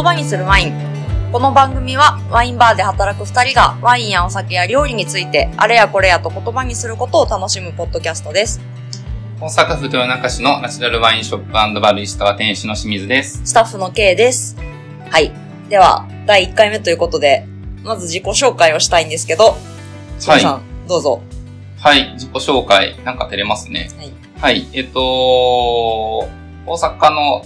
[0.00, 1.30] 言葉にするワイン。
[1.30, 8.62] この番組はワインバーで働く二人がワインやお酒や料理についてあれやこれやと言葉にすることを楽しむポッドキャストです。
[9.38, 13.42] 大阪府豊中市のナチュラルワインショップバル石川店主の清水です。
[13.44, 14.56] スタッフの K です。
[15.10, 15.32] はい。
[15.68, 17.46] では、第1回目ということで、
[17.82, 19.58] まず自己紹介をしたいんですけど、
[20.18, 21.20] 翔さん、どうぞ。
[21.78, 23.90] はい、自己紹介、なんか照れますね。
[23.98, 24.12] はい。
[24.40, 26.28] はい、えっと、大
[26.66, 27.42] 阪の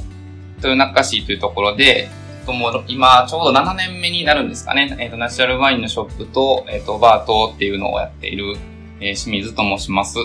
[0.59, 2.09] 豊中市というところで、
[2.45, 4.97] ともう今ちょうど7年目になるんですかね。
[5.01, 8.57] えっと、ナチュラルワインのショップと、えっと、バートっていうのをやっている、
[9.01, 10.19] えー清水と申します。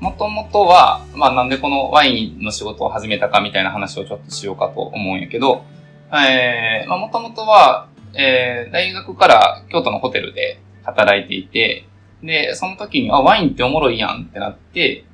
[0.00, 5.64] もともとは、まあなんでこのワインの仕事を始めたかみたいな話をちょっとしようかと思うんやけど、
[6.12, 11.88] えー、まあもともとは、えー、大学から京都のホテルで働いていて、
[12.22, 15.04] で、その時に、あ、ワインっておもろいやんってなって、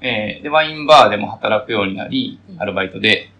[0.00, 3.30] えーで、ワインバーでも働くようになりう、んアルバイトで。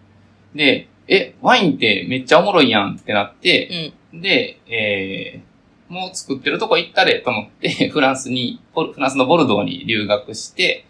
[0.54, 4.20] で、え、ワインってめっちゃおもろいやんってなって、うん。
[4.20, 5.56] で、えー
[5.88, 10.84] もう作ってるとこ行ったれと思って、 フランスに、フランスのボルドーに留学して、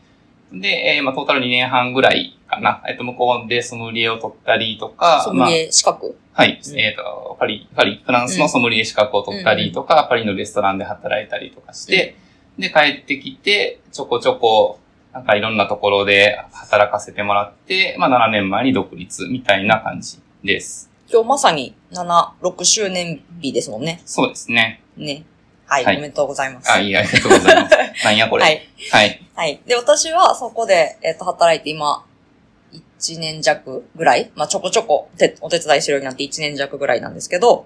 [0.52, 2.82] で、えーまあ、トータル2年半ぐらいかな。
[2.88, 6.60] えっと、向こうでソムリエを取ったりとか、ソムリエ資格、はい。
[6.64, 12.14] うんえっ、と、パリ、パリ、フランスのソムリエ資格を取ったりとか、パリのレストランで働いたりとかして、
[12.58, 14.78] で、帰ってきて、ちょこちょこ、
[15.16, 20.90] なんかいろんなところで働かせてもらって、まあ7年前に独立みたいな感じです。
[21.10, 24.02] 今日まさに7、6周年日ですもんね。
[24.04, 24.82] そうですね。
[24.98, 25.24] ね。
[25.64, 26.70] はい、はいおめでとうございます。
[26.70, 27.76] あ、いい、ありがとうございます。
[28.04, 28.42] なんやこれ。
[28.44, 29.08] ははい。
[29.08, 29.26] い。
[29.34, 29.60] はい。
[29.64, 32.04] で、私はそこで、えっ、と、働いて今、
[32.74, 34.30] 1年弱ぐらい？
[34.34, 37.64] まあ、ちょこちょこてお手伝いするようになって1年弱ぐらいなんですけど、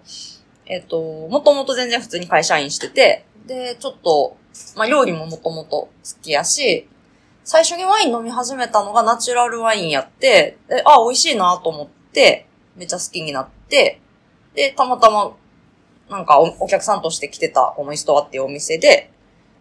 [0.66, 4.36] えっ、と、もともと全然普通に会社員してて、で、ちょっと、
[4.76, 5.90] まあ、料理ももともと好
[6.22, 6.86] きやし、
[7.44, 14.00] 最初にワイン飲み始めたのがナチュラルワインやって、であ、美味しいなと思って、めっちゃ好きになって、
[14.54, 15.32] で、たまたま、
[16.09, 19.12] なんかおお客さんとして来てたこのイストアっていうお店で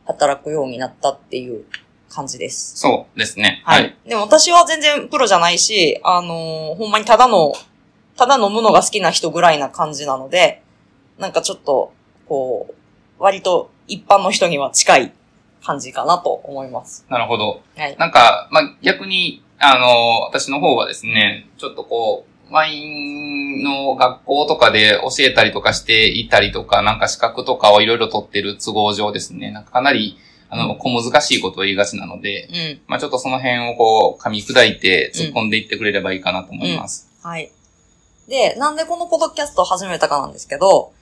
[0.05, 1.65] 働くようになったっていう
[2.09, 2.77] 感じです。
[2.77, 3.61] そうですね。
[3.65, 3.75] は。
[3.75, 4.09] はいい。
[4.09, 7.53] でも私は全然プロじゃないし、あのーほんまにただの、
[8.17, 10.63] ただ飲むのが好きな人ぐらいな感じなので、
[11.17, 11.93] なんかちょっと、
[12.27, 12.73] こう、
[13.19, 15.13] 割と一般の人には近い
[15.69, 17.05] 感じかなと思います。
[17.09, 17.61] なるほど。
[17.77, 17.95] はい。
[17.99, 30.17] なんか、まあ、逆に、あの、私の方はですね、ちょっとこう、ワインの学校とかで教えたりとかしていたりとか、なんか資格とかをいろいろ取ってる都合上ですね、なんかかなり、
[30.49, 32.81] あの、小難しいことを言いがちなので、うん。
[32.87, 37.07] まあ、ちょっとその辺をこう、噛み砕いて突っ込んでいってくれればいいかなと思います。
[37.21, 37.51] はい。
[38.27, 40.93] で、なんでこのポッドキャストを始めたかなんですけど、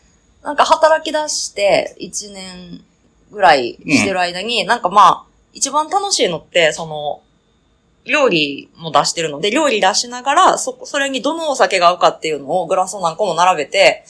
[0.44, 2.81] なんか働き出して1年
[3.31, 5.23] ぐらいしてる間に、なんかまあ、
[5.53, 7.21] 一番楽しいのって、その、
[8.05, 14.05] 料理も出してるので、料理出しながら、そ、それにどのお酒が合うかっていうのをグラスを何個も並べて、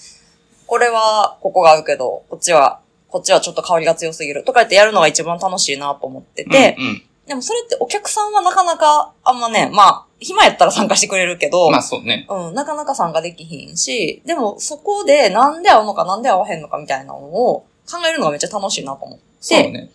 [0.67, 2.79] これはここが合うけど、こっちは、
[3.09, 7.03] こっちはちょっと香りが強すぎるとか言ってやるのが一番楽しいなと思ってて、うん、うん。
[7.25, 12.25] でもそれってお客さんはなかなかあんまね、まあ、暇やったら参加してくれるけど、まあそうね。
[12.29, 19.25] うん、なかなか参加できひんし、でもそこでなんで合うのかなんで合わへんのかみたいなのを考えるのがめっちゃ楽しいなと思って。
[19.40, 19.90] そうね。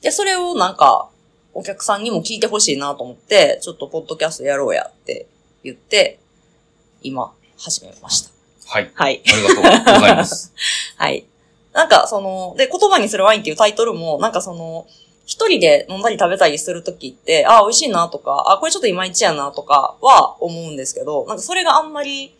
[0.00, 1.08] で、それをなんか、
[1.54, 5.26] お客さんにも聞いてほしいなと思って、ちょっとポッドキャストやろうやって
[5.62, 6.18] 言って、
[7.02, 8.30] 今、始めました。
[8.66, 8.90] はい。
[8.94, 9.22] はい。
[9.26, 10.52] ありがとうございます。
[10.96, 11.26] はい。
[11.72, 14.86] なんか、その、で、言葉にするワインっていうタイトルも、なんかその、
[15.26, 22.34] 一人で飲んだり食べたりするときって、あ、美味しいなとか、あ、これちょっといまいちやなとかは思うんですけど、なんかそれがあんまり、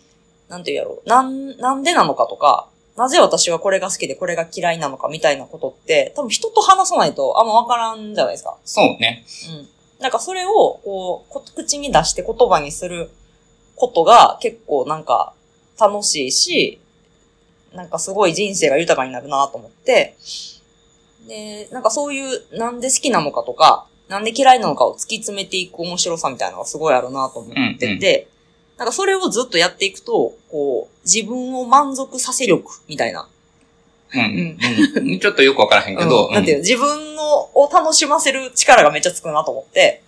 [0.49, 8.57] なんていうやろう、なん、なんでなのかとか、なぜ私はこれが好きでこれが嫌いなのかみたいなことって、多分人と話さないとあんまわからんじゃないですか。
[8.65, 9.25] そうね。
[9.49, 9.69] うん。
[10.03, 13.11] なんかそれを、こうこ、口に出して言葉にする
[13.77, 15.33] ことが結構なんか
[15.81, 16.81] 楽しいし、
[17.73, 20.17] なんかすごい人生が豊かになるなと思って、
[21.27, 28.29] で、なんかそういうなんで好きなのかとか、なんで嫌いなのかを突き詰めていく面白さみたいなのがすごいあるなと思ってて、
[28.83, 33.29] なんかそれをずっとやっていくと、こう、自分を満足させ力みたいな。
[34.13, 34.59] うん。
[34.97, 35.21] うん。
[35.21, 36.27] ちょっとよくわからへんけど。
[36.27, 36.35] うん。
[36.35, 37.23] なんていうの、自分の
[37.55, 40.03] を楽しませる力がめっちゃつくなと思って、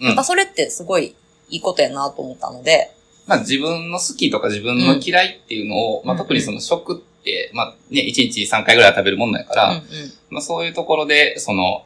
[0.00, 0.06] うん。
[0.06, 1.16] なんかそれってすごい
[1.48, 2.92] いいことやなと思ったので、
[3.26, 9.82] まあ自分の好きとか自分の嫌いっていうのを、まあうん特にその食って、まあね、1日3回ぐらいは食べるもんなんやから、うんうん。
[10.30, 11.84] まあそういうところで、その、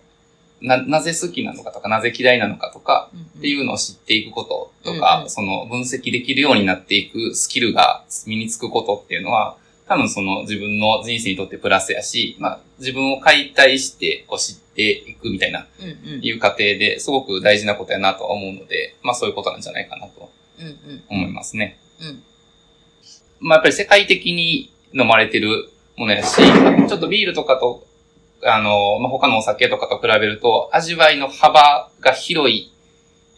[0.60, 3.10] な、なぜ好きなのかとか、なぜ嫌いなのかとか、
[3.42, 5.30] っていうのを知っていくこととか、うんうん。
[5.30, 9.56] その分析できるようになっていくスキルが身につくことっていうのは、
[9.88, 15.66] 多分その自分の人生にとってプラスやし、まあ自分を解体してこう知っていくみたいな、
[16.20, 20.30] いう過程ですごく大事なことやなとは思うので、まあそういうことなんじゃないかなと
[21.10, 21.78] 思いますね。
[22.00, 22.22] うん。
[23.40, 27.86] まあやっぱり世界的に飲まれてるものやし、ちょっとビールとかと、
[28.44, 32.71] あの、まあ、他のお酒とかと比べると、味わいの幅が広い、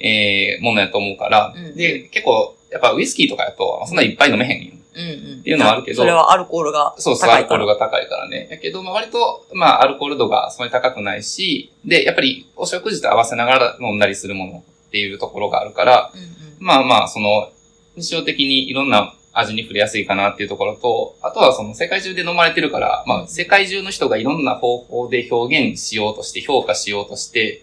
[0.01, 4.73] えー、ものやと思うから、うんで、結構、やっぱウイスキーとかやと、そんないっぱい飲めへんよ。
[4.95, 5.41] うんうん。
[5.41, 7.37] っていうのはあるけどそれはアルコールがそうそう、高いから。
[7.37, 8.49] アルコールが高いからね。
[8.51, 17.51] やけど、まあ割と、まあアルコール度がそんなに高くないし、で、やっぱりお食事と合わせながら飲んだりするものっていうところがあるから、うんうんまあまあ、その、
[17.97, 27.63] 日常的にいろんな味に触れやすいかなっていうところと、あとはその世界中で飲まれてるから、まあ世界中の人がいろんな方法で表現しようとして、評価しようとして、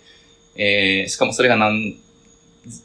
[0.56, 1.98] えー、しかもそれが何、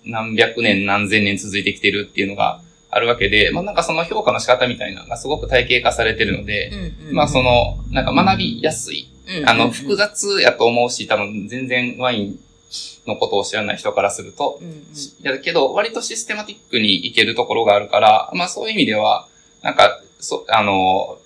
[0.04, 9.08] 何百年何千年続いてきてるっていうのがあるわけで、まあなんかその評価の仕方みたいなのがすごく体系化されてるので、うんうんうんまあその、なんか学びやすい。
[9.44, 10.28] あの、複雑。
[10.28, 12.38] 雑やと思うし、多分全然ワイン
[13.06, 14.82] のことを知らない人からすると、うんうんい
[15.22, 19.26] やけど、割とシステマティックにいけるところがあるから、まあそういう意味では、
[19.62, 21.18] なんか、そ、あの、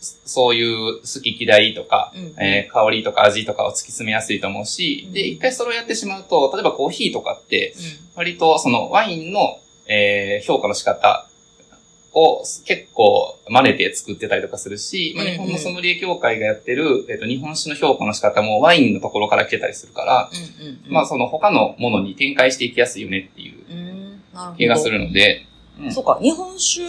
[0.00, 2.22] そういう好き嫌いとか、うん。
[2.22, 7.74] うんえー香りとか味とかを突き詰めやすいと思うし、で、一回それをやってしまうと、例えばコーヒーとかって、
[8.16, 11.26] 割とそのワインの、えー評価の仕方
[12.12, 15.30] を結構真似て作ってたりとかするし、まあ、うん。
[15.30, 20.92] うん日本のソムリエ協会がやってる、えっと日本酒の評価の仕方もワインのところから来てたりするから、うんうんうん。
[20.92, 24.18] まあその他のものに展開していきやすいよねっていう
[24.56, 25.46] 気がするので、
[25.80, 25.92] うん。
[25.92, 26.82] そうか、日本酒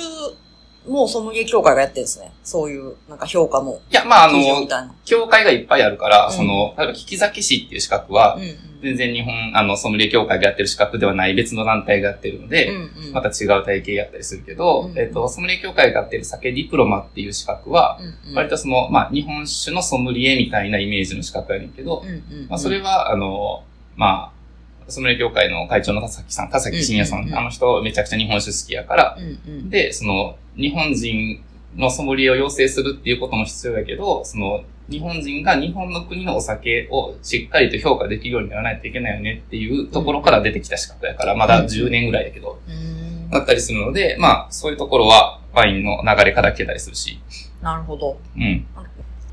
[0.87, 2.31] もソムリエ協会がやってるんですね。
[2.43, 4.67] そういう、なんか評価のいや、まああの。
[5.05, 6.33] 協会がいっぱいあるから、うん。
[6.33, 13.05] その、例えば聞き酒師っていう資格は、うん全然日本、あの、ソムリエ協会がやってる資格ではない別の団体がやってるので、うんうん。
[13.07, 14.97] うんまた違う体系やったりするけど、うん。
[14.97, 18.35] えっと、ソムリエ協会がやってる酒ディプロマっていう資格は、うんうん。
[18.35, 22.47] 割とその、まあ、日本酒のソムリエみたいなイメージの資格やねんけど、うんうんうん。
[22.49, 23.63] まあ、それは、あの、
[23.95, 24.40] まあ、
[24.87, 27.25] ソムリエ協会の会長の田崎さん、田崎真也さん、うん。
[27.25, 29.69] うんうんあの人めちゃくちゃ日本酒好きやから、うんうん。
[29.69, 31.43] で、その、日本人
[31.75, 43.29] のソムリエを養成するっていうことも必要だけど、その、日本人が日本の国のお酒をしっかりと評価できるようにならないといけないよねっていうところから出てきた資格やから、まだ10年ぐらいだけど、うん。
[43.29, 47.19] だったりするので、まあ、そういうところはワインの流れから来てたりするし、
[47.61, 48.19] なるほど。
[48.35, 48.65] うん。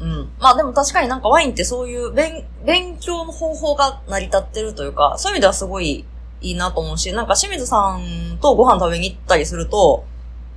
[0.00, 0.30] うん。
[0.38, 6.04] まあでも確かになんかワインってそういう勉勉強の方法が成り立ってるというか、そういう意味ではすごい
[6.40, 10.04] いいなと思うし、なんか清水さんとご飯食べに行ったりすると、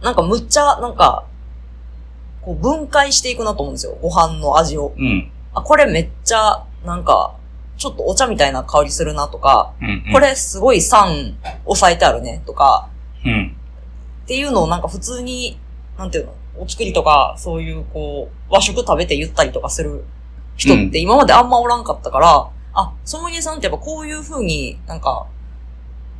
[0.01, 1.25] なんかむっちゃ、なんか、
[2.41, 3.97] こう分解していくなと思うんですよ。
[4.01, 4.93] ご飯の味を。
[4.97, 5.31] うん。
[5.53, 7.35] あ、これめっちゃ、なんか、
[7.77, 9.87] ちょっとお茶みたいな香りするなとか、うん。
[9.87, 12.89] うんこ、れすごい酸抑えてあるねとか、
[13.23, 13.55] うん。
[14.23, 15.59] っていうのをなんか普通に、
[15.97, 20.03] なんていうの、お作りとか、そういうこう、和食食べて言ったりとかする
[20.55, 25.27] 人って今まであんまおらんかったから、あ、ソムリエさんってやっぱこういう風になんか、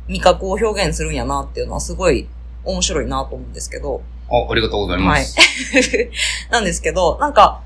[0.08, 2.28] 味覚を表現するんやなっていうのはすごい
[2.64, 5.36] 面白いなと思うんですけど、あ、ありがとうございます。
[6.50, 7.62] なんですけど、なんか、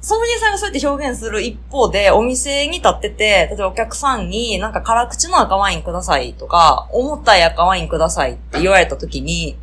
[0.00, 9.56] ソムリエさんがそうやって表現する一方で、お店に立ってて、例えばお客さんになんか辛口の赤ワインくださいとか、重たい赤ワインくださいって言われた時に、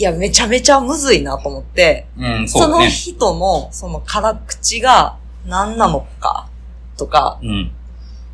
[0.00, 2.88] いや、めちゃめちゃむずいなと思って、うん、そのそうだね。
[2.88, 6.48] 人のその辛口が何なのか
[6.96, 7.70] とか、うん。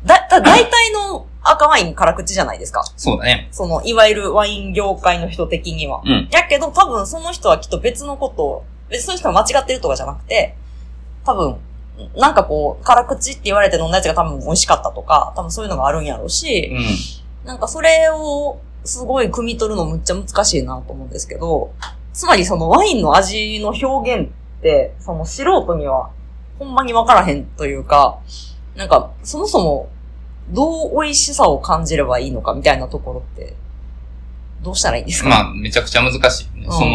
[0.05, 2.85] だ、だ、大体の赤ワイン辛口じゃないですか。
[2.95, 3.49] そうだね。
[3.51, 6.01] その、いわゆるワイン業界の人的には。
[6.05, 6.29] うん。
[6.31, 10.55] やけど多分その人はきっと別のことを、別にその人が間違ってるとかじゃなくて、
[11.25, 11.57] 多分、
[12.15, 17.45] なんかこう、辛口って言われて飲んだやつが多分美味しかったとか、多分そういうのがあるんやろうし、うん。
[17.45, 21.73] なんかそれをすごい汲み取るのむっちゃ難しいなと思うんですけど、
[22.13, 26.09] つまりそのワインの味の表現って、その素人には
[26.57, 28.19] ほんまにわからへんというか、
[28.75, 29.89] なんかそもそも
[30.49, 33.55] どう美味しさを感じればいいのかみたいなところって、
[34.63, 35.29] どうしたらいいんですか？
[35.29, 36.71] まあ、めちゃくちゃ難しい、ねうん。
[36.71, 36.87] その、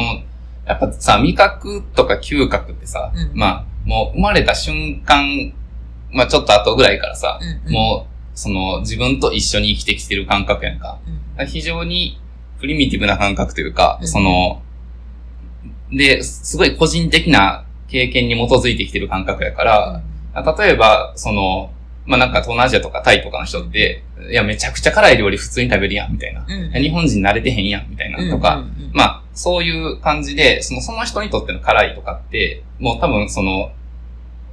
[0.66, 3.38] やっぱさ、味覚とか嗅覚ってさ、うん。
[3.38, 5.52] まあ、もう生まれた瞬間、
[6.10, 7.72] まあちょっと後ぐらいからさ、うんうん。
[7.72, 10.98] もう、その、自分と一緒に生きてきてる感覚やんか。
[11.38, 11.46] うん。
[11.46, 12.20] 非常に
[12.60, 14.08] プリミティブな感覚というか、うん。
[14.08, 14.62] その、
[15.90, 20.02] で、すごい個人的な経験に基づいてきてる感覚やから、
[20.58, 21.72] 例えば、その、
[22.06, 26.44] まあ、なんか東南アジアとかタイとかの人って、いや、めちゃくちゃ辛い料理普通に食べるやん、みたいな。
[26.48, 26.82] うん。
[26.82, 28.62] 日本人慣れてへんやん、みたいなとか、うん。
[28.62, 28.66] うん。
[28.86, 33.72] うんまあ、そういう感じで、その、その人にとっての辛いとかって、もう多分その、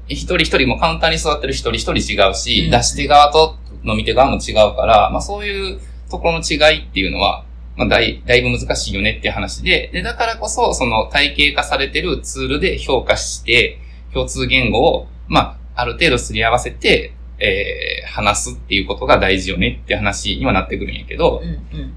[0.07, 2.71] 一人一人もカウンターに座ってる一人一人違うし、うん。
[2.71, 7.45] 出し手側と飲み手側も違うから、まあそういうところの違いっていうのは、
[7.75, 13.79] まあだい、だいぶ難しいよねっていう話で、で、だからこそ、その体系化されてるツールで評価して、
[14.13, 21.93] 共通言語を、まあ、ある程度すり合わせて、えー、話すっていうことが大事よねって話にはなってくるんやけど、うんうん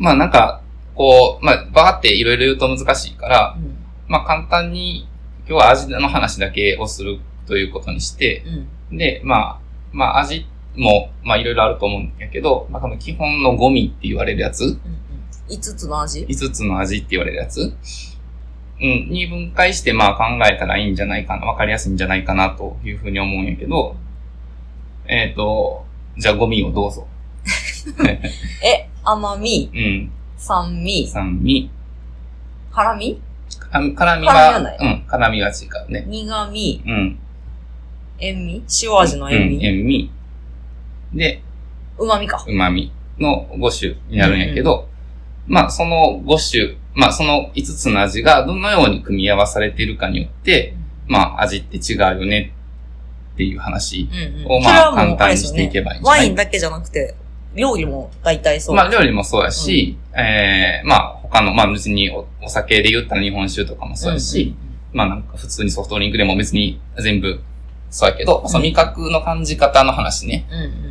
[0.00, 0.62] まあなんか、
[0.94, 3.76] こう、まあ、バーっていろいろ言うと難しいから、うん。
[4.08, 5.06] まあ、簡単に、
[5.46, 8.42] 今日は味の話だけをするということにして、
[8.90, 8.96] うん。
[8.96, 9.60] で、まあ、
[9.92, 14.78] まあ、味も、まあ、いろいろあると思うんやけど、まあ、この基本のゴミって言われるやつ、うん。
[15.48, 17.74] 五つの味？5つの味って言われるやつ、
[18.80, 23.96] うん、に分解して、まあ、考えたらいいんじゃないかな、わかりやすいんじゃないかな、というふうに思うんやけど、
[25.06, 25.84] えっ、と、
[26.16, 27.06] じゃあゴミをどうぞ。
[28.62, 31.70] え、甘み、うん、酸味、酸味、
[32.70, 33.20] 辛み？
[33.58, 34.78] 辛み辛み辛みはは、ない。
[34.80, 35.52] うん、辛みは違
[35.88, 36.04] うね。
[36.06, 37.18] 苦味、うん。
[38.20, 38.62] 塩味？
[38.82, 39.16] 塩味？
[39.16, 40.10] の塩うん、味塩味。
[41.14, 41.42] で、
[41.98, 42.44] 旨味か。
[42.46, 44.88] 旨味の5種になるんやけど、
[45.46, 50.74] まあその5種、まあその5つの味がどのように組み合わされているかによって、
[51.06, 52.52] まあ味って違うよね
[53.34, 54.46] っていう話うんうん。
[54.46, 56.20] をまあ簡単にしていけばいいんじゃない？
[56.20, 57.14] ワインだけじゃなくて、
[57.54, 58.76] 料理も大体そう。
[58.76, 64.54] まあ料理もそうやし、ええまあ他の、まあ別におお酒で言ったら日本酒とかもそうやし、
[64.92, 67.40] まあなんか普通にソフトドリンクでも別に全部
[67.90, 70.46] そうやけど、その味覚の感じ方の話ね。
[70.50, 70.89] うんうん。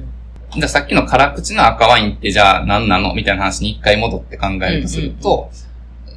[0.56, 3.14] じゃあさっきの辛口の赤ワインってじゃあ何なの？
[3.14, 5.52] みたいな話に一回戻って考えるとすると、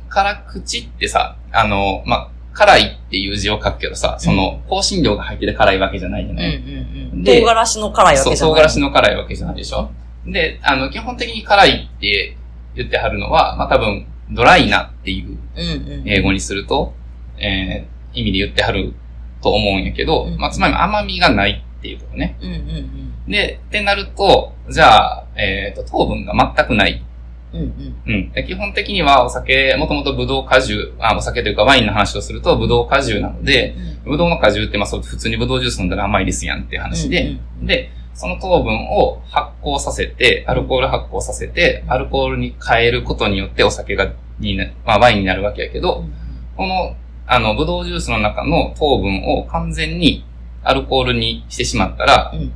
[0.09, 7.23] 辛口ってさ、あの、まあ、辛いっていう字を書くけどさ、その香辛料が入ってて辛いわけじゃないじゃうんない、うんうん。
[7.25, 8.55] で唐辛子の辛いわそう、けじゃない。
[8.55, 9.91] 唐辛子の辛いわけじゃないでしょ？
[10.27, 12.37] で、あの、基本的に辛いって
[12.75, 16.09] 言ってはるのは、まあ多分、ドライなっていううんうん。
[16.09, 16.95] 英語にすると、
[17.39, 18.95] えー、意味で言ってはる
[19.43, 22.39] と思うんやけど、うんまあつまり甘みがないっていうことね。
[22.41, 27.05] うんうんで、ってなると、じゃあ、えっ、と、糖分が全くない。
[27.53, 27.61] うん。
[27.61, 28.47] うんうん。
[28.47, 46.12] 基本的にはお酒、もともとブドウ果汁、あ、お酒というかワインの話をするとブドウ果汁なので、ブドウの果汁ってまあそう普通にブドウジュース飲んだら甘いですやんっていう話で、うんで、その糖分を発酵させて、アルコール発酵させて、アルコールに変えることによってお酒が、にな、まあワインになるわけやけど、うん
[46.57, 46.97] この、
[47.27, 50.25] あの、ブドウジュースの中の糖分を完全に
[50.62, 52.52] アルコールにしてしまったら、うん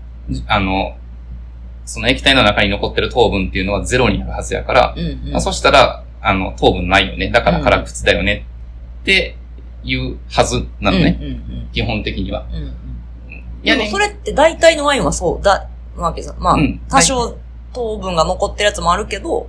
[0.46, 0.96] あの、
[1.84, 5.32] その液体の中に残ってる糖分っていうのはゼロになるはずやから、うんうん。
[5.32, 7.30] まあそしたら、あの、糖分ないよね。
[7.30, 8.44] だから辛口だよね。
[9.02, 9.36] って
[9.84, 11.18] いうはずなのね。
[11.20, 12.46] うんうん基本的には。
[12.50, 12.56] うん。
[12.56, 12.72] うんうん。
[13.62, 16.38] いやねでもそれって大体のワインはそうだ、わけじゃん。
[16.38, 17.36] まあうん、多少
[17.72, 19.48] 糖分が残ってるやつもあるけど、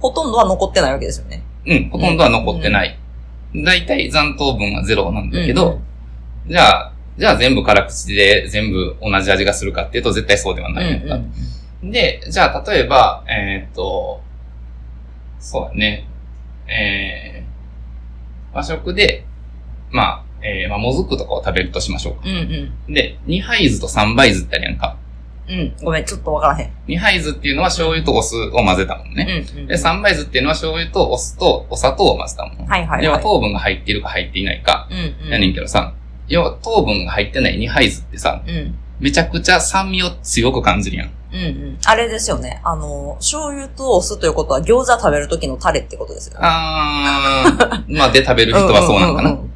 [0.00, 1.42] ほとんどは残ってないわけですよね。
[1.66, 2.98] うん、ほとんどは残ってない。
[3.54, 5.80] だいたい残糖分はゼロなんだけど、
[6.46, 11.20] じゃあ、じゃあ全部辛口で全部同じ味がするかっていうと絶対そうではうんないのか。
[11.82, 14.20] で、じゃあ例えば、えーっと、
[15.38, 16.06] そうだね、
[16.68, 19.24] えー、和食で、
[19.90, 22.20] まあ、えー、まあ、もずくとかを食べるとしましょうか。
[22.24, 22.94] うんうん。
[22.94, 24.96] で、二杯酢と三杯酢ってあるやんか。
[25.48, 25.74] うん。
[25.82, 26.70] ごめん、ちょっとわからへん。
[26.86, 29.24] 二杯酢っていうのは醤油とお酢を混ぜたもんうね。
[29.24, 29.66] んうん。
[29.66, 32.66] で、三杯酢っていうのは醤油とお酢とお砂糖を混ぜたもの。
[32.66, 33.04] はいはいはい。
[33.04, 34.88] 要は糖分が入っているか入っていないか。
[34.90, 35.32] うんうん。
[35.32, 35.94] やねんけどさ、
[36.28, 38.74] 要は糖分が入ってない二杯酢ってさ、うん。
[38.98, 41.10] めちゃくちゃ酸味を強く感じるやん。
[41.32, 41.78] うんうん。
[41.84, 42.60] あれですよね。
[42.64, 46.40] あの、醤油とお酢ということは餃子食べる時のタレってことですよね。
[46.42, 49.30] あー、 まあで食べる人はそうなんかな。
[49.30, 49.46] うんうんうん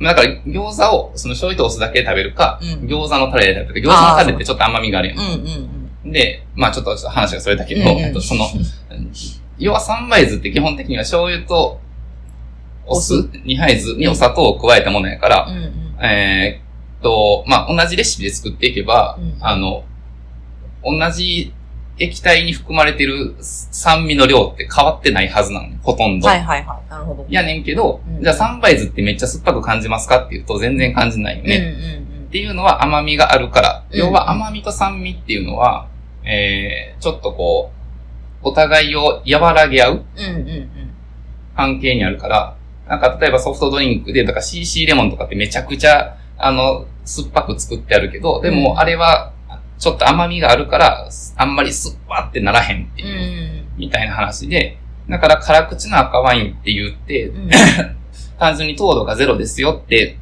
[0.00, 5.18] だから餃子をその醤油とお酢だけで食べるか、うん餃子のタレで食べるか、餃子のタレってちょっと甘みがあるやん。
[5.18, 5.70] うんうん
[6.04, 6.12] うん。
[6.12, 8.46] で、まあちょっと話がそれだけど、うんうんえっとその、
[9.58, 11.80] 要は三杯酢って基本的には醤油と
[12.88, 16.04] お酢お、二杯酢にお砂糖を加えたものやから、うんうん。
[16.04, 19.84] えーっと、まあ、同じレシピで作っていけば、うんあの、
[20.82, 21.52] 同じ
[21.98, 26.28] 液体に含まれてる酸味の量って変わってないはずなのね、ほとんど。
[26.28, 26.90] はいはいはい。
[26.90, 27.26] なるほど。
[27.28, 31.56] やねんけど、うんじゃあ三杯酢ってめっちゃ酸っぱく感じますかっていうと全然感じないよね。
[31.56, 35.88] うんうんっていうのは甘みがあるから、うん要は甘みと酸味っていうのは、
[36.24, 37.72] えー、ちょっとこ
[38.44, 40.04] う、お互いを和らげ合う。
[41.56, 42.56] 関係にあるから、
[42.88, 49.32] なんか例えばソフトドリンクで、とか CC レモンとかってめちゃくちゃ、あの、酸っぱく作ってあるけど、でうんもあれは、
[49.78, 54.78] ちょっと甘みがあるから、あんまり酸っぱってならへんってういう、んみたいな話で、
[55.08, 57.50] だから辛口の赤ワインって言ってう、ん。
[58.38, 60.16] 単純に糖度がゼロですよって。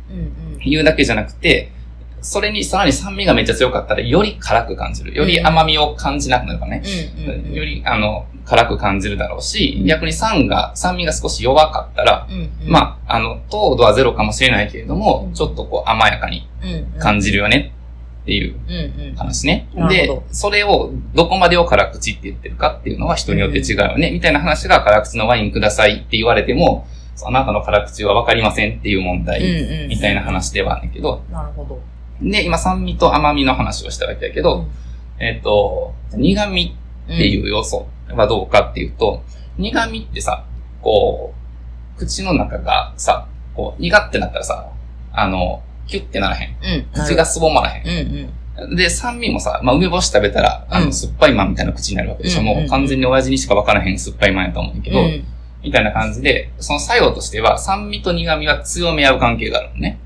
[0.64, 1.70] 言うだけじゃなくて、
[2.26, 5.14] それにさらに酸味がめっちゃ強かったら、より辛く感じる。
[5.14, 6.82] より甘みを感じなくなるからね。
[6.84, 7.52] うんうんうん。
[7.54, 12.68] より、あの、辛く感じるだろうしう、ん逆に酸が、酸味が少し弱かったら、うんうん。
[12.68, 16.48] まあ、あの、糖度はゼロかもしれないけれどもう、んちょっとこう甘やかに。
[16.98, 17.72] 感じるよね
[18.22, 19.14] っていううんうん。
[19.14, 19.68] 話ね。
[19.88, 26.88] でそれをどこまでを辛口って言ってるかっていうのは人によって違うよね、みたいな話が辛口のワインくださいって言われても、
[27.24, 29.86] あなたの辛口はわかりませんっていう問題。
[29.88, 31.80] みたいな話ではあるけど、なるほど。
[32.20, 34.66] で、今酸味と甘みの話をしたわけだけど、
[35.18, 39.22] えっ、と、苦味っていう要素はどうかっていうと、
[39.58, 40.44] 苦味ってさ、
[40.82, 41.34] こ
[41.96, 44.70] う、口の中がさ、こう、苦ってなったらさ、
[45.12, 46.56] あの、キュッてならへん。
[46.94, 47.04] うん。
[47.04, 48.06] 口がすぼまらへん。
[48.06, 48.30] うん
[48.60, 48.76] うん。
[48.76, 52.40] で、酸味もさ、まあ、梅干し食べたら、あの、うん酸っぱいまんみたいな口になるわけでしょ。
[52.40, 55.24] うんうんうんもう完全に親父にしか分からへん酸っぱいまんやと思うけど、うん
[55.62, 59.98] みたいな感じで、その作用としては、酸味と苦味は強め合う関係があるのね。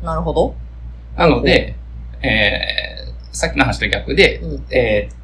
[0.00, 0.54] なるほど。
[1.18, 1.74] なので、
[2.22, 4.66] えー、さっきの話と逆で、うん。
[4.72, 5.14] えー、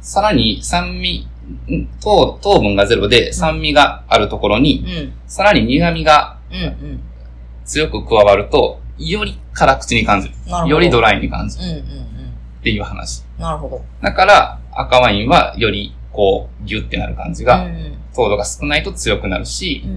[0.00, 1.26] さらに酸味、
[1.68, 5.12] ん糖、糖分がゼロで酸味があるところに、うん。
[5.26, 6.56] さらに苦味がうん。
[6.56, 7.00] うん。
[7.64, 10.34] 強く加わると、より辛口に感じる。
[10.46, 10.70] なる。
[10.70, 11.82] よりドライに感じるうんうん
[12.60, 13.24] っていう話。
[13.36, 13.42] うん。
[13.42, 13.84] なるほど。
[14.00, 17.98] だから、赤ワインはより、こう、ギュってなる感じが、うんうん。
[18.14, 19.90] 糖度が少ないと強くなるしう、ん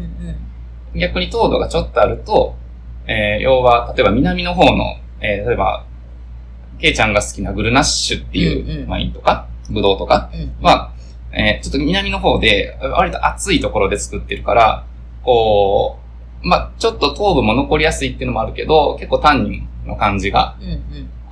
[0.93, 0.99] うん。
[0.99, 2.55] 逆に糖度がちょっとあると、
[3.05, 5.85] えー、要は、例えば南の方の、えー、例えば、
[6.79, 10.65] ケイちゃんが好きなグルナッシュってうんいううんワインとか、ブドウとかうん。
[10.65, 10.91] は、
[11.31, 14.85] えー、ちょっと南の方で、割と暑いところで作ってるから、
[15.23, 15.97] こ
[16.43, 20.57] う、まあ、ちょっと糖分も残りやすいっていうのもあるけど、結構タンニンの感じが。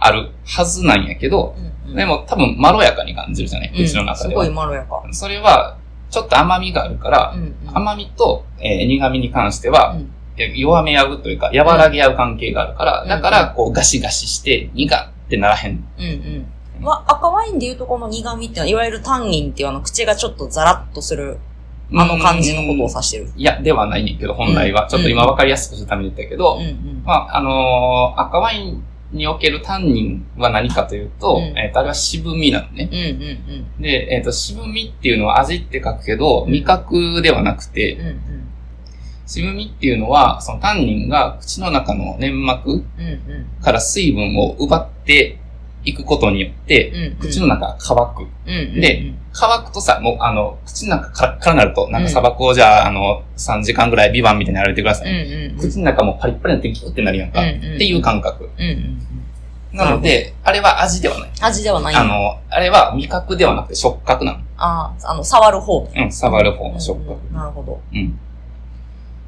[0.02, 1.56] あるはずなんやけど、
[1.86, 1.96] うんうん。
[1.96, 3.70] でも多分まろやかに感じるじゃない？
[3.70, 4.50] うん、口の中ですはごい。
[4.50, 5.04] まろやか。
[5.12, 5.78] それは、
[6.10, 7.78] ちょっと甘みがあるから、うんうん。
[7.78, 10.12] 甘みと、えー苦味に関しては、うん
[10.48, 15.84] 弱め合うというか、和らげ合う関係があるから、うんだから、こう、ガシガシして、苦ってならへん。
[15.98, 16.46] うんうん。
[16.82, 21.38] まあ、赤ワインでいうとこの苦味ってのは、いわゆるタンニンっていうあの、口がちょっとザラッとする、
[21.94, 23.32] あの感じのことを指してる。
[23.36, 24.84] いや、ではないねんけど、本来は。
[24.84, 27.04] うんちょっと今分かりやすくするために言ったけど、うんうん。
[27.04, 32.90] まあ、あのー赤ワインにおけるタンニンは何かというと、うんえっ、と、あれは渋みなのね。
[32.92, 38.02] うんうんで、えっ、と、渋みっていうのは味って書くけど、味覚ではなくて、うん。
[38.02, 38.49] うんうん。
[39.30, 42.84] 渋みっていうのは、そのタンニンが口の中の粘膜。
[43.62, 45.38] から水分を奪って
[45.86, 47.16] いくことによって、うんうん。
[47.20, 48.28] 口の中が乾く。
[48.48, 48.82] うんうん。
[48.82, 55.22] で、乾くとさ、もうあの、口の中カラッカラになると、なんか砂漠をじゃあ、あの、3時間ぐらいビバンみたいに歩いてくださうんい。
[55.22, 55.58] うんうん。
[55.60, 57.42] 口の中もパリッパリになってキュッてなるやんか。
[57.42, 58.50] うんっうんていう感覚。
[58.58, 58.70] うんうん
[59.72, 59.78] うん。
[59.78, 61.30] なので、あれは味ではない。
[61.42, 64.40] 味ではないあ、の、あれは味覚ではなくて触覚なの。
[64.58, 65.88] ああ、あの、触る方。
[65.96, 67.20] うん、触る方の触覚。
[67.30, 67.80] うんなるほど。
[67.94, 68.20] うん。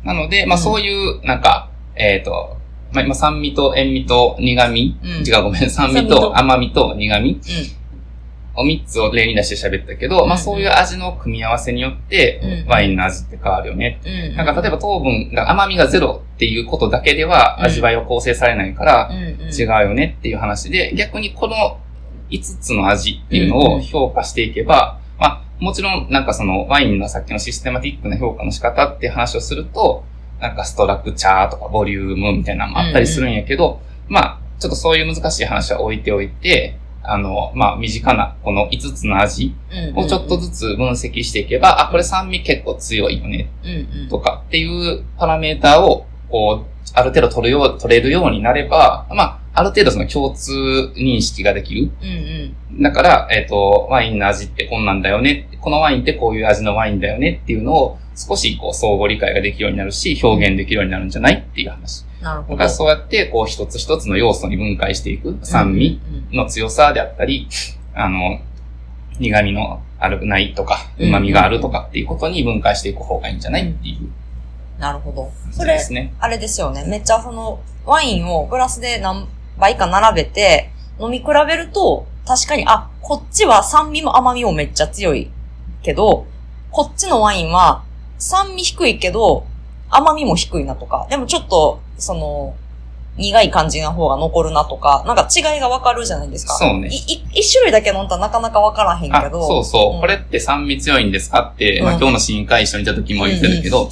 [0.04, 0.64] なので、まあうん。
[0.64, 2.58] そういう、なんか、えっ、と、
[2.92, 5.10] まあ今酸味と塩味と苦味、うん。
[5.28, 6.20] 違うごめん、酸味と。
[6.20, 10.30] と甘みと苦味うを3つを例に出して喋ったけど、うん。
[10.30, 12.70] まあそういう味の組み合わせによって、うん。
[12.70, 14.02] ワインの味って変わるよね。
[14.36, 17.66] なんか例えば糖分が甘みがゼロっていうことだけではうん。
[17.66, 19.12] 味わいを構成されないから。
[19.52, 21.80] 違うよねっていう話で、逆にこの
[22.30, 25.01] 5つの味っていうのを評価していけば、まあ
[25.62, 30.04] もちろんなんかそのワインのさっきのシステマティックな評価の仕方って話をすると、
[30.39, 39.54] なんかストラクチャーとかボリュームみたいなのもあったりするんやけど、まあちょっとそういう難しい話は置いておいて、あの、まあ身近なこの5つの味
[39.95, 44.10] をちょっとずつ分析していけば、あ、これ酸味結構強いよねうんうん。
[44.10, 50.52] とかっていうパラメーターを、こう、ある程度取るよう、取れるようになれば、まあ、ある程度その共通
[50.96, 51.92] 認識ができる。
[52.02, 52.82] うんうん。
[52.82, 55.50] だから、えっ、と、ワインの味ってこんなんだよね。
[55.60, 62.06] このワインってこういう味のワインだよねっていうのを少しこう相互理解ができるようになるし、表現できるようになるんじゃないっていう話。
[62.22, 62.54] なるほど。
[62.54, 65.38] だからそうやってこう一つ一つの要素に分解していく。
[65.44, 66.00] 酸味
[66.32, 67.48] うんの強さであったり、
[67.94, 68.40] あの、
[69.20, 74.12] 苦味のあるないとか、うん旨味があるとかっていうことに分解していく方がいいんじゃないっていううん。
[74.80, 75.32] なるほど。
[75.52, 76.14] それね。
[76.20, 76.86] あれですよね。
[76.88, 79.28] めっちゃその、ワインをグラスで何
[79.62, 85.30] 倍か並べて、飲み比べると、確かに、あ、こっちは酸味も甘みもめっちゃ強い
[85.84, 86.26] けど、
[86.71, 87.84] こっちのワインは
[88.17, 89.45] 酸味低いけど、
[89.89, 92.56] 甘みも低いなとか、でもちょっと、その、
[93.17, 96.54] 苦い感じな方が残るなとか、なんか違いがわかるじゃないですか。
[96.56, 96.88] そうね。
[96.88, 99.45] 一種類だけ飲んだらなかなかわからへんあけ、ど。
[99.45, 100.02] そうそう、ん。
[100.02, 102.00] これって酸味強いんですかって、まあうん。
[102.00, 103.89] 今日の試飲会一緒にいた時も言ってるけど、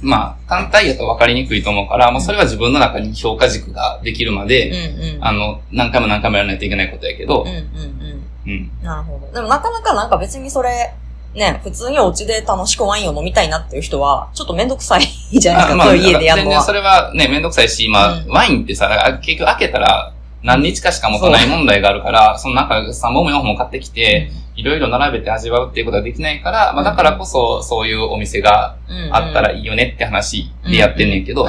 [0.00, 4.70] まあ単体やと分かりにくいと思うから、もうそれは自分の中に評価軸ができるまうんで、
[5.16, 5.24] うん。
[5.24, 8.50] あの、何回も何回もやらないといけないことやけどうん、うんうん。
[8.50, 8.70] うん。
[8.82, 9.32] なるほど。
[9.32, 10.94] でもなかなかなんか別にそれ、
[11.34, 15.02] ね、普通にお家で楽しくワインを飲みたいなっていう人は、ちょっとめんどくさい
[15.38, 16.56] じゃないですか、まあ、そういう家でやるのは。
[16.56, 31.44] 全然それはね、めんどくさいし、まあ、うんワインってさ、あ結局開けたら何日かしか持たない問題があるから、そのなんか3本も4本も買ってきて、いろいろ並べて味わうっていうことはできないから、まあだからこそそういうお店がうんあったらいいよねって話でやってんねんけど、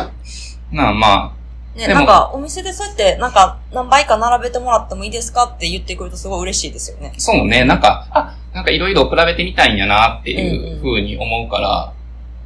[0.72, 1.36] まあま
[1.76, 7.14] ね、でもなんか、お店でそうやって、なんか、何倍か並べてもらってもいいですかって言ってくるとすごい嬉しいですよね。
[7.16, 11.94] あ、そうね、なんか、あ、なんかいろいろ比べてみたいんやなっていうふうに思うから、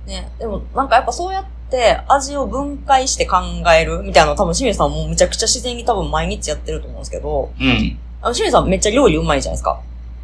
[0.05, 3.37] ね、でも、なんかやっぱそうやって味を分解して考
[3.75, 7.97] えるみたいなの多分清水さんもむちゃくちゃ自然に多分毎日やってると思うんですけど、うん。
[8.21, 9.81] あの清水さんめっちゃ料理うまいじゃないですか。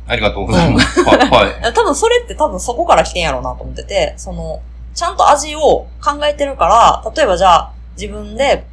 [0.09, 1.03] ありがとうございます。
[1.03, 1.61] はい、はい。
[1.73, 4.59] 多分それって多分そこから来てんやろうなと思ってて、その、
[4.95, 5.59] ちゃんと味を
[6.03, 8.65] 考えてるから、例えばじゃあ、自分で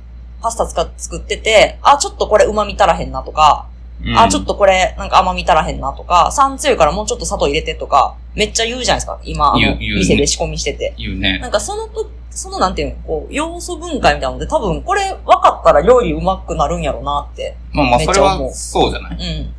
[0.43, 3.67] パスタ使っ作ってて、あ、ちょっとこれ旨味足らへんなとか、
[4.05, 9.19] うんあ、ちょっとこれなんか甘み足らへんなとか、酸強いからもうちょっと砂糖入れてとか、めっちゃ言うじゃないですか。
[9.25, 10.95] 今、あの店で仕込みしてて。
[10.99, 11.49] 言うねな。
[11.49, 17.57] んかそのと、そのなんていうの、こう、要素分解みたいなので、多分これ分かったら料理うまくなるんやろなって。
[17.73, 19.13] まあまあ、それめっちゃ思うはそうじゃない？
[19.13, 19.55] うん。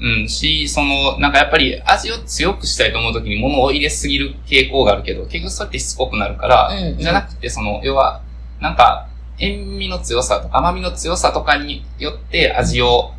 [0.00, 6.98] うん、し、その、なんかやっぱり味を強くしたいと思うときに物を入れすぎる傾向があるけど、結局そうやってしつこくなるから、うんうん。
[6.98, 8.22] じゃなくて、その、要は、
[8.60, 9.08] なんか、
[9.38, 13.12] 塩味の強さとか甘みの強さとかによって味を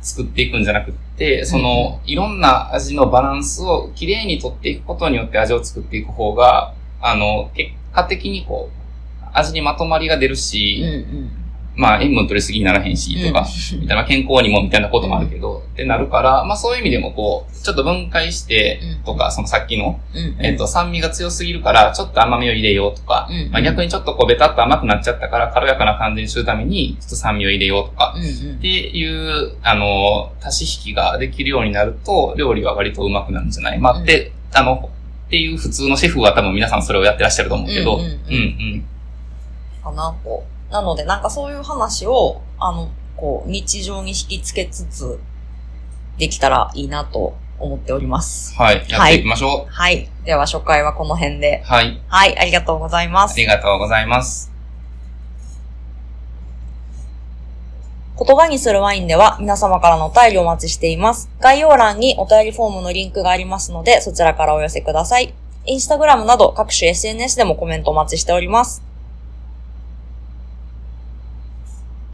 [0.00, 11.43] 作っていくんじゃなくって、その、いろんな味のバランスをきれいに取っていくことによって味を作っていく方が、あの、結果的にこう、味にまとまりが出るうんし、うん。
[11.76, 13.44] まあ塩分取りすぎにならへんし、とか、
[13.80, 19.04] みたいな健康にもみたいなこともあるけど、ってなるから、まあそういう意味でもこう、ちょっと分解してうん。
[19.04, 20.36] とか、そのさっきの、うん。
[20.44, 23.50] えっと、酸味が強すぎるから、ちょっと甘みを入れようとか、うん。
[23.50, 33.78] まあ逆にちょっとこうベタっと甘くなっちゃったから、軽やかな感じにするために、ちょっと酸味を入れようとか、っていう、あの、足し引きができるようになると、料理は割とうまくなるんじゃない？
[33.78, 34.04] まあ、うん。
[34.04, 34.90] で、あの、
[35.26, 38.32] っていう普通のシェフは多分皆さんそれをやってらっしゃると思うけど、うんんうう
[38.76, 38.84] ん。
[39.82, 40.44] かなと。
[40.74, 45.20] なので、なんかそういう話を、あの、こう、日常に引き付けつつ、
[46.18, 48.56] できたらいいなと思っております。
[48.56, 49.72] はい、やっていきましょう。
[49.72, 50.10] はい。
[50.24, 51.62] では、初回はこの辺で。
[51.64, 53.34] はい、はい、ありがとうございます。
[53.34, 54.50] ありがとうございます。
[58.18, 61.30] 言葉にするワインでは皆様からのお便りをお待ちしています。
[61.38, 65.34] 概要欄にお便りフォームのリンクがありますので、そちらからお寄せください。
[65.66, 68.93] インスタグラムなど各種 SNS でもコメントお待ちしております。